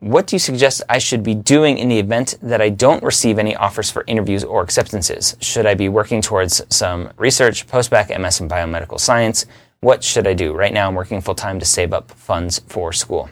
[0.00, 3.38] what do you suggest I should be doing in the event that I don't receive
[3.38, 5.36] any offers for interviews or acceptances?
[5.40, 9.46] Should I be working towards some research, postbac, MS in biomedical science?
[9.86, 10.52] What should I do?
[10.52, 13.30] Right now, I'm working full time to save up funds for school.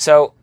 [0.00, 0.34] So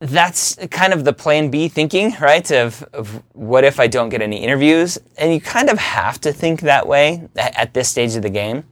[0.00, 2.50] that's kind of the plan B thinking, right?
[2.50, 4.96] Of, of what if I don't get any interviews?
[5.18, 8.64] And you kind of have to think that way at this stage of the game.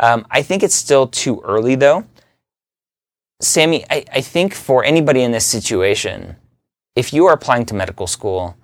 [0.00, 2.04] Um, I think it's still too early though.
[3.40, 6.36] Sammy, I, I think for anybody in this situation,
[6.94, 8.54] if you are applying to medical school,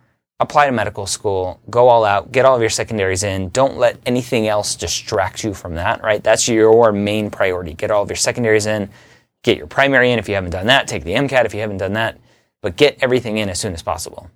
[0.43, 3.49] apply to medical school, go all out, get all of your secondaries in.
[3.51, 6.23] Don't let anything else distract you from that, right?
[6.23, 7.75] That's your main priority.
[7.75, 8.91] Get all of your secondaries in,
[9.43, 11.79] get your primary in if you haven't done that, take the MCAT if you haven't
[11.79, 12.19] done that,
[12.61, 14.31] but get everything in as soon as possible.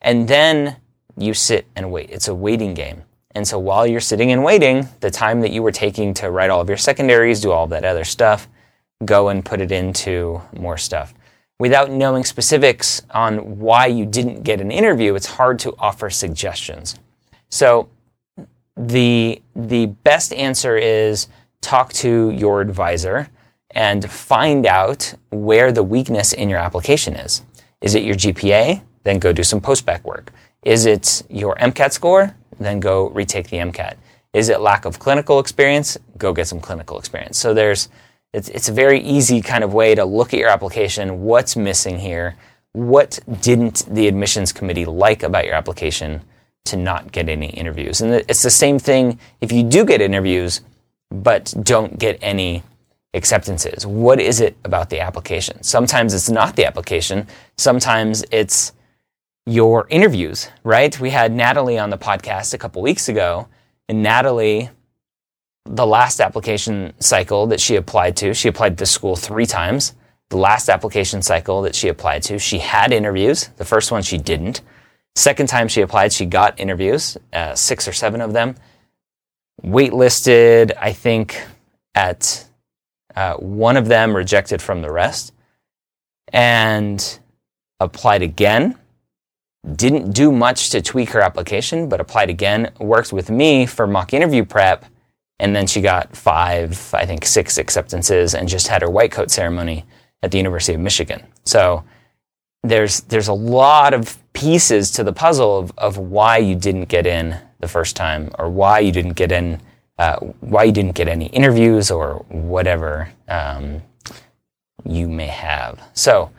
[0.00, 0.76] And then
[1.16, 2.10] you sit and wait.
[2.10, 3.04] It's a waiting game.
[3.34, 6.50] And so while you're sitting and waiting, the time that you were taking to write
[6.50, 8.48] all of your secondaries, do all that other stuff,
[9.04, 11.14] go and put it into more stuff.
[11.60, 16.96] Without knowing specifics on why you didn't get an interview, it's hard to offer suggestions.
[17.48, 17.88] So
[18.76, 21.28] the the best answer is
[21.60, 23.28] talk to your advisor
[23.70, 27.42] and find out where the weakness in your application is.
[27.80, 28.82] Is it your GPA?
[29.04, 30.32] Then go do some postbac work.
[30.62, 32.34] Is it your MCAT score?
[32.58, 33.94] Then go retake the MCAT.
[34.32, 35.96] Is it lack of clinical experience?
[36.18, 37.38] Go get some clinical experience.
[37.38, 37.88] So there's
[38.34, 41.22] it's, it's a very easy kind of way to look at your application.
[41.22, 42.34] What's missing here?
[42.72, 46.20] What didn't the admissions committee like about your application
[46.64, 48.00] to not get any interviews?
[48.00, 50.62] And it's the same thing if you do get interviews,
[51.10, 52.64] but don't get any
[53.14, 53.86] acceptances.
[53.86, 55.62] What is it about the application?
[55.62, 57.28] Sometimes it's not the application.
[57.56, 58.72] Sometimes it's
[59.46, 60.98] your interviews, right?
[60.98, 63.46] We had Natalie on the podcast a couple weeks ago,
[63.88, 64.70] and Natalie
[65.64, 69.94] the last application cycle that she applied to, she applied to school three times.
[70.30, 73.48] The last application cycle that she applied to, she had interviews.
[73.56, 74.60] The first one she didn't.
[75.16, 78.56] Second time she applied, she got interviews, uh, six or seven of them.
[79.62, 81.40] Waitlisted, I think,
[81.94, 82.46] at
[83.14, 85.32] uh, one of them, rejected from the rest,
[86.32, 87.20] and
[87.78, 88.76] applied again.
[89.76, 92.72] Didn't do much to tweak her application, but applied again.
[92.80, 94.84] Worked with me for mock interview prep
[95.38, 99.30] and then she got five, I think six acceptances and just had her white coat
[99.30, 99.84] ceremony
[100.22, 101.26] at the University of Michigan.
[101.44, 101.84] So
[102.62, 107.06] there's, there's a lot of pieces to the puzzle of, of why you didn't get
[107.06, 109.60] in the first time or why you didn't get in,
[109.98, 113.82] uh, why you didn't get any interviews or whatever um,
[114.84, 115.80] you may have.
[115.94, 116.30] So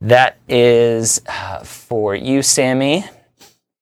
[0.00, 3.04] that is uh, for you, Sammy.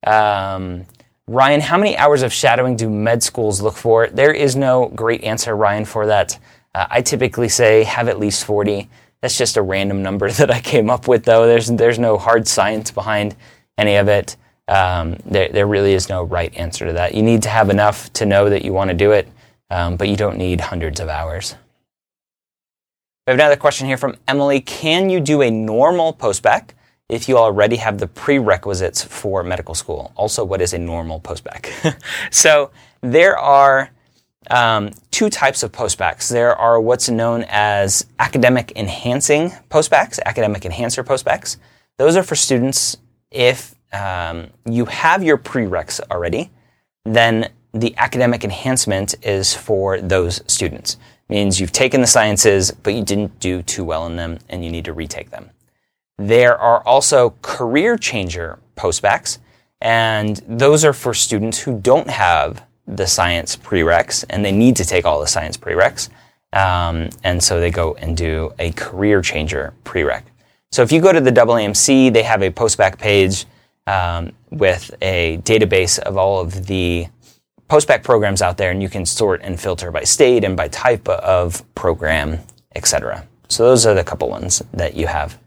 [0.07, 0.87] Um,
[1.27, 4.09] Ryan, how many hours of shadowing do med schools look for?
[4.09, 6.39] There is no great answer, Ryan, for that.
[6.75, 8.91] Uh, I typically say have at least 40.
[9.23, 11.47] That's just a random number that I came up with, though.
[11.47, 13.37] There's, there's no hard science behind
[13.79, 14.37] any of it.
[14.69, 17.15] Um, there, there really is no right answer to that.
[17.15, 19.27] You need to have enough to know that you want to do it,
[19.71, 21.55] um, but you don't need hundreds of hours.
[23.27, 24.61] We have another question here from Emily.
[24.61, 26.71] Can you do a normal postbac?
[27.09, 30.13] If you already have the prerequisites for medical school.
[30.17, 31.71] Also, what is a normal postbac?
[32.31, 32.71] so
[33.03, 33.91] there are
[34.51, 36.31] um, two types of postbacs.
[36.31, 41.59] There are what's known as academic enhancing postbacs, academic enhancer postbacs.
[41.99, 42.97] Those are for students
[43.31, 46.51] if um, you have your prereqs already,
[47.05, 50.97] then the academic enhancement is for those students.
[51.29, 54.65] It means you've taken the sciences, but you didn't do too well in them and
[54.65, 55.51] you need to retake them.
[56.19, 59.39] There are also career changer postbacs,
[59.81, 64.85] And those are for students who don't have the science prereqs and they need to
[64.85, 66.09] take all the science prereqs.
[66.53, 70.23] Um, and so they go and do a career changer prereq.
[70.71, 73.47] So if you go to the AAMC, they have a postbac page
[73.87, 77.07] um, with a database of all of the
[77.69, 81.09] postbac programs out there, and you can sort and filter by state and by type
[81.09, 82.39] of program,
[82.75, 83.27] etc.
[83.49, 85.39] So those are the couple ones that you have.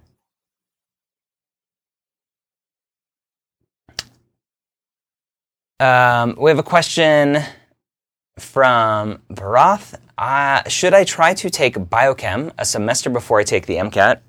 [5.80, 7.38] Um, we have a question
[8.40, 9.94] from Barath.
[10.18, 14.22] Uh, should I try to take biochem a semester before I take the MCAT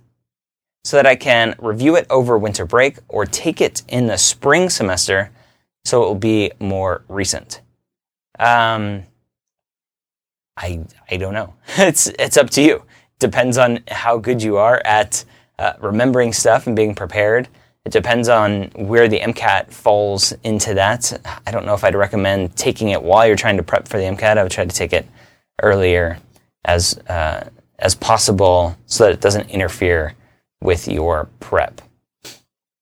[0.85, 4.69] so that I can review it over winter break or take it in the spring
[4.69, 5.31] semester
[5.87, 7.63] so it will be more recent?
[8.39, 9.05] Um,
[10.55, 11.55] I, I don't know.
[11.79, 12.85] it's, it's up to you.
[13.19, 15.25] Depends on how good you are at
[15.59, 17.49] uh, remembering stuff and being prepared.
[17.89, 21.11] It depends on where the MCAT falls into that.
[21.47, 24.05] I don't know if I'd recommend taking it while you're trying to prep for the
[24.05, 24.37] MCAT.
[24.37, 25.09] I would try to take it
[25.63, 26.19] earlier
[26.67, 27.49] as uh,
[27.79, 30.13] as possible so that it doesn't interfere
[30.61, 31.81] with your prep.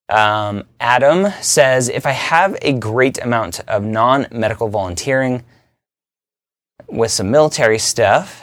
[0.09, 5.45] Um, Adam says, if I have a great amount of non-medical volunteering
[6.88, 8.42] with some military stuff,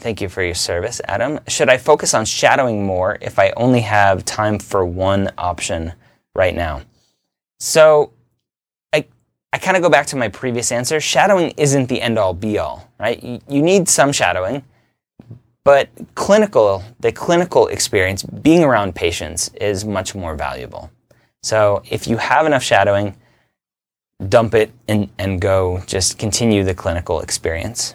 [0.00, 1.40] Thank you for your service, Adam.
[1.48, 5.92] Should I focus on shadowing more if I only have time for one option
[6.34, 6.82] right now?
[7.58, 8.12] So
[8.92, 9.06] I,
[9.52, 11.00] I kind of go back to my previous answer.
[11.00, 13.22] Shadowing isn't the end all be all, right?
[13.22, 14.64] You, you need some shadowing,
[15.64, 20.90] but clinical, the clinical experience, being around patients is much more valuable.
[21.42, 23.16] So if you have enough shadowing,
[24.28, 27.94] dump it and, and go just continue the clinical experience.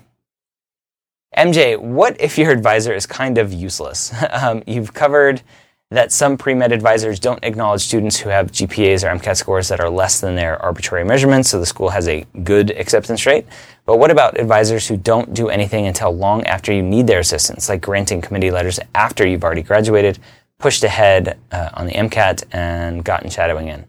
[1.37, 4.13] MJ, what if your advisor is kind of useless?
[4.31, 5.41] um, you've covered
[5.91, 9.89] that some pre-med advisors don't acknowledge students who have GPAs or MCAT scores that are
[9.89, 13.45] less than their arbitrary measurements, so the school has a good acceptance rate.
[13.85, 17.69] But what about advisors who don't do anything until long after you need their assistance,
[17.69, 20.19] like granting committee letters after you've already graduated,
[20.59, 23.85] pushed ahead uh, on the MCAT, and gotten shadowing in?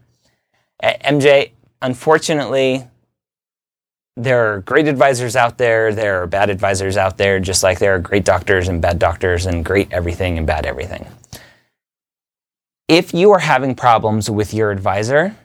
[0.81, 1.51] MJ,
[1.83, 2.87] unfortunately,
[4.21, 7.95] there are great advisors out there, there are bad advisors out there, just like there
[7.95, 11.07] are great doctors and bad doctors, and great everything and bad everything.
[12.87, 15.35] If you are having problems with your advisor,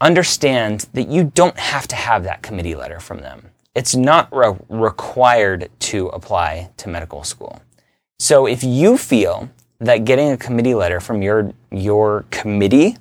[0.00, 3.50] understand that you don't have to have that committee letter from them.
[3.74, 7.60] It's not re- required to apply to medical school.
[8.18, 12.96] So if you feel that getting a committee letter from your, your committee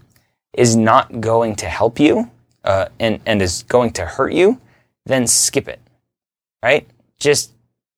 [0.54, 2.30] is not going to help you
[2.64, 4.60] uh, and, and is going to hurt you,
[5.06, 5.80] then skip it,
[6.64, 6.88] right?
[7.20, 7.54] Just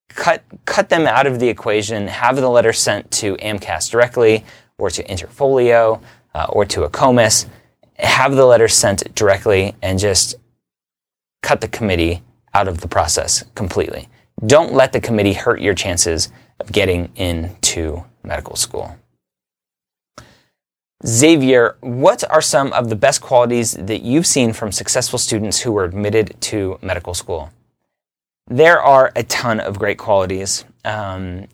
[0.10, 4.44] cut, cut them out of the equation, have the letter sent to AMCAS directly
[4.78, 6.02] or to Interfolio
[6.34, 7.48] uh, or to AACOMAS,
[7.96, 10.36] have the letter sent directly and just
[11.42, 12.22] cut the committee
[12.54, 14.10] out of the process completely.
[14.46, 18.96] Don't let the committee hurt your chances of getting into medical school.
[21.06, 25.72] Xavier, what are some of the best qualities that you've seen from successful students who
[25.72, 27.52] were admitted to medical school?
[28.48, 30.66] There are a ton of great qualities.
[30.84, 31.48] Um,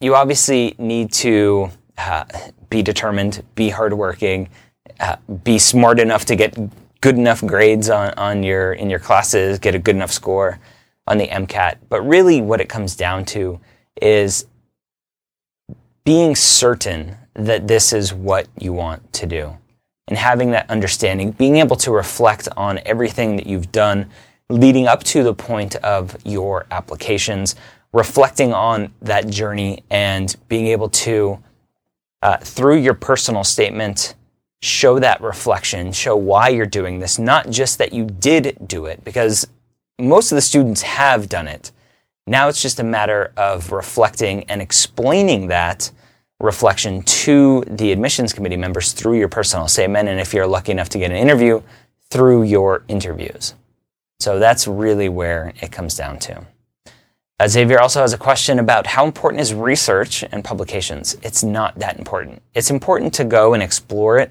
[0.00, 2.24] you obviously need to uh,
[2.70, 4.48] be determined, be hardworking,
[5.00, 6.56] uh, be smart enough to get
[7.02, 10.58] good enough grades on, on your in your classes, get a good enough score
[11.06, 11.76] on the MCAT.
[11.88, 13.60] But really, what it comes down to
[14.00, 14.46] is
[16.04, 19.56] being certain that this is what you want to do.
[20.08, 24.10] And having that understanding, being able to reflect on everything that you've done
[24.48, 27.54] leading up to the point of your applications,
[27.92, 31.38] reflecting on that journey and being able to,
[32.22, 34.14] uh, through your personal statement,
[34.60, 39.02] show that reflection, show why you're doing this, not just that you did do it,
[39.04, 39.46] because
[39.98, 41.72] most of the students have done it.
[42.26, 45.90] Now it's just a matter of reflecting and explaining that
[46.42, 50.88] reflection to the admissions committee members through your personal statement, and if you're lucky enough
[50.90, 51.62] to get an interview,
[52.10, 53.54] through your interviews.
[54.20, 56.46] So that's really where it comes down to.
[57.40, 61.16] Uh, Xavier also has a question about how important is research and publications.
[61.22, 62.42] It's not that important.
[62.54, 64.30] It's important to go and explore it.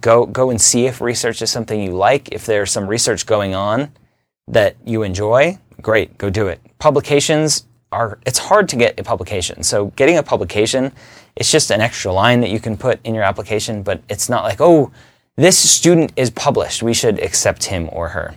[0.00, 2.28] Go go and see if research is something you like.
[2.32, 3.90] If there's some research going on
[4.48, 6.60] that you enjoy, great, go do it.
[6.78, 9.62] Publications are it's hard to get a publication.
[9.62, 10.92] So getting a publication
[11.36, 14.42] it's just an extra line that you can put in your application, but it's not
[14.42, 14.90] like, oh,
[15.36, 16.82] this student is published.
[16.82, 18.36] We should accept him or her.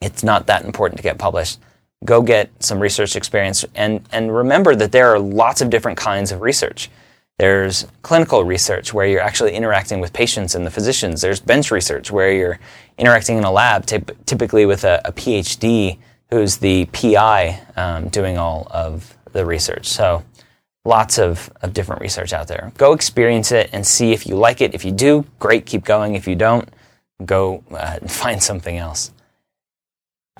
[0.00, 1.58] It's not that important to get published.
[2.04, 6.32] Go get some research experience and, and remember that there are lots of different kinds
[6.32, 6.90] of research.
[7.38, 11.20] There's clinical research where you're actually interacting with patients and the physicians.
[11.22, 12.58] There's bench research where you're
[12.98, 15.98] interacting in a lab, typically with a, a, PhD
[16.30, 19.86] who's the PI um, doing all of the research.
[19.86, 20.22] So
[20.84, 22.72] lots of, of different research out there.
[22.76, 24.74] Go experience it and see if you like it.
[24.74, 26.14] If you do, great, keep going.
[26.14, 26.68] If you don't,
[27.24, 29.12] go uh, find something else.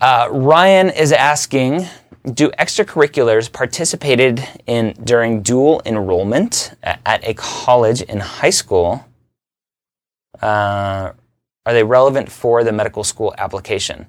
[0.00, 1.86] Uh, Ryan is asking
[2.24, 9.04] Do extracurriculars participated in during dual enrollment at a college in high school?
[10.40, 11.12] Uh,
[11.64, 14.06] are they relevant for the medical school application?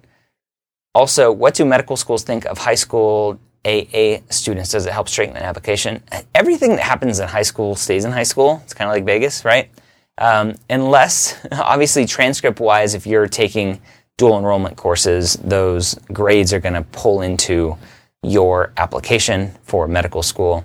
[0.95, 4.72] Also, what do medical schools think of high school AA students?
[4.72, 6.03] Does it help strengthen an application?
[6.36, 8.61] Everything that happens in high school stays in high school.
[8.64, 9.70] It's kind of like Vegas, right?
[10.18, 13.82] Um, unless, obviously, transcript wise, if you're taking
[14.18, 17.78] dual enrollment courses, those grades are going to pull into
[18.22, 20.64] your application for medical school.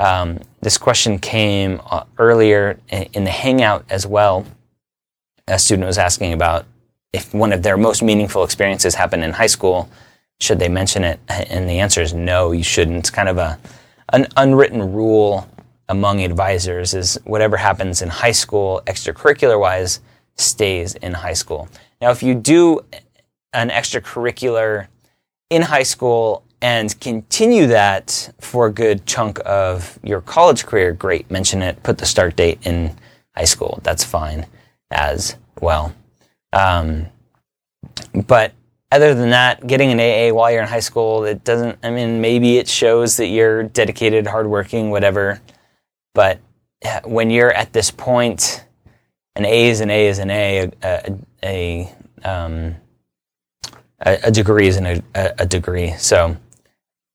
[0.00, 4.46] Um, this question came uh, earlier in the Hangout as well.
[5.46, 6.66] A student was asking about
[7.12, 9.88] if one of their most meaningful experiences happened in high school,
[10.40, 11.20] should they mention it?
[11.28, 12.98] And the answer is no, you shouldn't.
[12.98, 13.58] It's kind of a
[14.12, 15.48] an unwritten rule
[15.88, 20.00] among advisors is whatever happens in high school, extracurricular wise,
[20.36, 21.68] stays in high school.
[22.00, 22.80] Now, if you do
[23.52, 24.86] an extracurricular
[25.50, 31.30] in high school and continue that for a good chunk of your college career, great.
[31.30, 31.82] Mention it.
[31.82, 32.96] Put the start date in
[33.36, 33.80] high school.
[33.82, 34.46] That's fine
[34.90, 35.94] as well.
[36.52, 37.06] Um,
[38.26, 38.52] but
[38.90, 42.20] other than that, getting an AA while you're in high school, it doesn't, I mean,
[42.20, 45.40] maybe it shows that you're dedicated, hardworking, whatever.
[46.14, 46.40] But
[47.04, 48.64] when you're at this point,
[49.36, 52.76] an A is an A is an A, a, a, um,
[54.00, 55.92] a, a degree is an, a, a degree.
[55.98, 56.36] So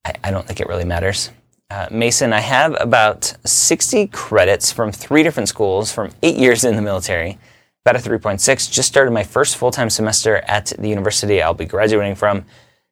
[0.05, 1.31] I, I, don't think it really matters.
[1.69, 6.75] Uh, Mason, I have about 60 credits from three different schools from eight years in
[6.75, 7.39] the military,
[7.85, 8.71] about a 3.6.
[8.71, 12.45] Just started my first full time semester at the university I'll be graduating from.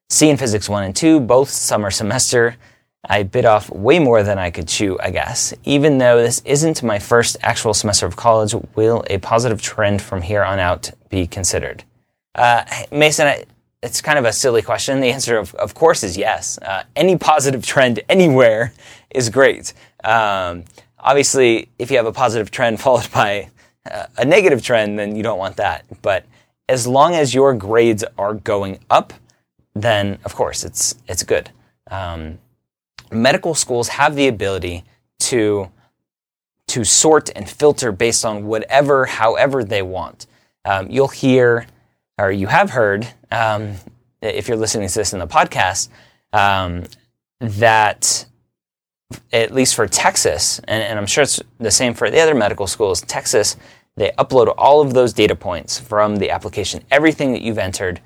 [0.09, 2.57] C in Physics 1 and 2, both summer semester.
[3.05, 5.53] I bit off way more than I could chew, I guess.
[5.63, 10.21] Even though this isn't my first actual semester of college, will a positive trend from
[10.21, 11.85] here on out be considered?
[12.35, 13.45] Uh, Mason, I,
[13.81, 14.99] it's kind of a silly question.
[14.99, 16.59] The answer, of, of course, is yes.
[16.61, 18.73] Uh, any positive trend anywhere
[19.09, 19.73] is great.
[20.03, 20.65] Um,
[20.99, 23.49] obviously, if you have a positive trend followed by
[23.85, 25.85] a negative trend, then you don't want that.
[26.01, 26.25] But
[26.69, 29.13] as long as your grades are going up,
[29.73, 31.49] then of course it's it's good.
[31.89, 32.39] Um,
[33.11, 34.83] medical schools have the ability
[35.19, 35.71] to
[36.67, 40.25] to sort and filter based on whatever, however they want.
[40.63, 41.67] Um, you'll hear,
[42.17, 43.75] or you have heard, um,
[44.21, 45.89] if you're listening to this in the podcast,
[46.31, 46.85] um,
[47.41, 48.25] that
[49.31, 52.67] at least for Texas, and, and, I'm sure it's the same for the other medical
[52.67, 53.57] schools, Texas,
[53.97, 56.83] they upload all of those data points from the application.
[56.91, 58.01] Everything that you've entered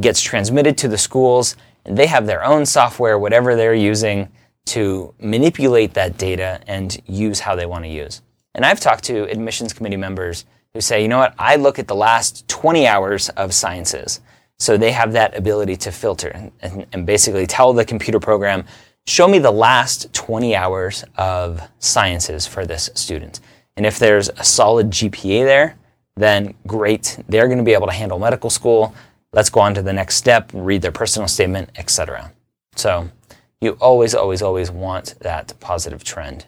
[0.00, 4.28] gets transmitted to the schools and they have their own software, whatever they're using,
[4.66, 8.22] to manipulate that data and use how they want to use.
[8.54, 11.86] And I've talked to admissions committee members who say, you know what, I look at
[11.86, 14.20] the last 20 hours of sciences.
[14.58, 18.64] So they have that ability to filter and, and basically tell the computer program,
[19.06, 23.40] show me the last 20 hours of sciences for this student.
[23.76, 25.76] And if there's a solid GPA there,
[26.16, 27.18] then great.
[27.28, 28.94] They're going to be able to handle medical school.
[29.32, 32.32] Let's go on to the next step, read their personal statement, etc.
[32.76, 33.10] So
[33.60, 36.46] you always, always, always want that positive trend.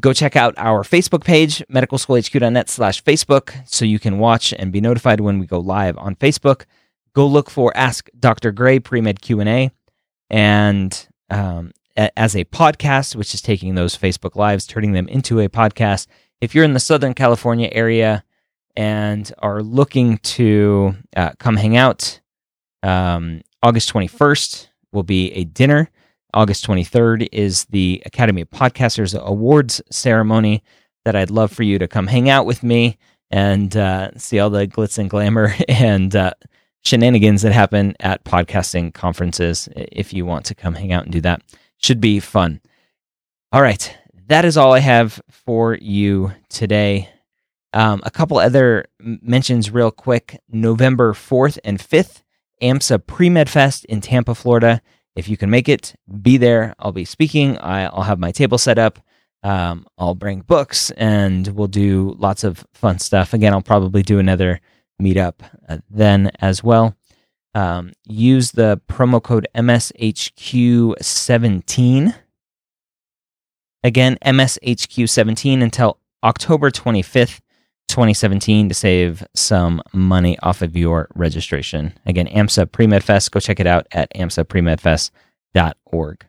[0.01, 4.81] Go check out our Facebook page, medicalschoolhq.net slash Facebook, so you can watch and be
[4.81, 6.65] notified when we go live on Facebook.
[7.15, 8.51] Go look for Ask Dr.
[8.51, 9.71] Gray Pre-Med Q&A
[10.29, 15.49] and um, as a podcast, which is taking those Facebook Lives, turning them into a
[15.49, 16.07] podcast.
[16.41, 18.25] If you're in the Southern California area,
[18.77, 22.21] and are looking to uh, come hang out,
[22.83, 25.91] um, August 21st will be a dinner.
[26.33, 30.63] August 23rd is the Academy of Podcasters Awards ceremony
[31.05, 32.97] that I'd love for you to come hang out with me
[33.31, 36.33] and uh, see all the glitz and glamour and uh,
[36.83, 39.69] shenanigans that happen at podcasting conferences.
[39.75, 41.43] If you want to come hang out and do that,
[41.81, 42.61] should be fun.
[43.53, 43.97] All right,
[44.29, 47.09] that is all I have for you today.
[47.73, 50.41] Um, a couple other mentions, real quick.
[50.49, 52.23] November 4th and 5th,
[52.63, 54.83] AMSA Pre Med Fest in Tampa, Florida.
[55.17, 56.75] If you can make it, be there.
[56.79, 57.59] I'll be speaking.
[57.61, 59.01] I'll have my table set up.
[59.43, 63.33] Um, I'll bring books and we'll do lots of fun stuff.
[63.33, 64.61] Again, I'll probably do another
[65.01, 66.95] meetup uh, then as well.
[67.55, 72.15] Um, use the promo code MSHQ17.
[73.83, 77.41] Again, MSHQ17 until October 25th,
[77.89, 81.95] 2017 to save some money off of your registration.
[82.07, 83.33] Again, AMSA Pre-Med Fest.
[83.33, 86.27] Go check it out at amsapremedfest.org.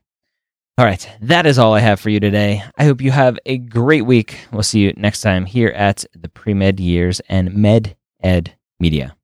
[0.77, 2.63] All right, that is all I have for you today.
[2.77, 4.39] I hope you have a great week.
[4.51, 9.15] We'll see you next time here at the Pre Med Years and Med Ed Media.